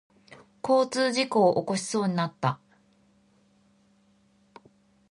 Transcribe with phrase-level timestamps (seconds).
[0.67, 2.59] 交通事故を起こしそうになった。